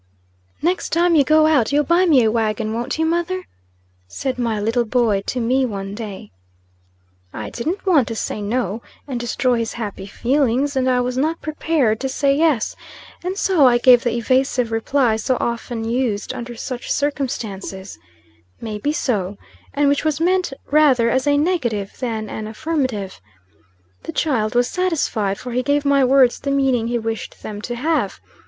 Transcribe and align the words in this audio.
"NEXT 0.63 0.93
time 0.93 1.13
you 1.13 1.23
go 1.23 1.45
out, 1.45 1.71
you'll 1.71 1.83
buy 1.83 2.07
me 2.07 2.23
a 2.23 2.31
wagon, 2.31 2.73
won't 2.73 2.97
you, 2.97 3.05
mother?" 3.05 3.43
said 4.07 4.39
my 4.39 4.59
little 4.59 4.83
boy 4.83 5.21
to 5.27 5.39
me, 5.39 5.63
one 5.63 5.93
day. 5.93 6.31
I 7.31 7.51
didn't 7.51 7.85
want 7.85 8.07
to 8.07 8.15
say 8.15 8.41
"no," 8.41 8.81
and 9.07 9.19
destroy 9.19 9.59
his 9.59 9.73
happy 9.73 10.07
feelings; 10.07 10.75
and 10.75 10.89
I 10.89 11.01
was 11.01 11.17
not 11.17 11.39
prepared 11.43 11.99
to 11.99 12.09
say 12.09 12.33
"yes;" 12.35 12.75
and 13.23 13.37
so 13.37 13.67
I 13.67 13.77
gave 13.77 14.03
the 14.03 14.15
evasive 14.15 14.71
reply 14.71 15.17
so 15.17 15.37
often 15.39 15.83
used 15.83 16.33
under 16.33 16.55
such 16.55 16.91
circumstances, 16.91 17.99
"May 18.59 18.79
be 18.79 18.91
so," 18.91 19.37
and 19.71 19.87
which 19.87 20.03
was 20.03 20.19
meant 20.19 20.51
rather 20.71 21.11
as 21.11 21.27
a 21.27 21.37
negative 21.37 21.99
than 21.99 22.27
an 22.27 22.47
affirmative. 22.47 23.21
The 24.01 24.13
child 24.13 24.55
was 24.55 24.67
satisfied; 24.67 25.37
for 25.37 25.51
he 25.51 25.61
gave 25.61 25.85
my 25.85 26.03
words 26.03 26.39
the 26.39 26.49
meaning 26.49 26.87
he 26.87 26.97
wished 26.97 27.43
them 27.43 27.61
to 27.61 27.75
have. 27.75 28.19